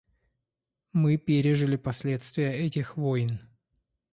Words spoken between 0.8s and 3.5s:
Мы пережили последствия этих войн.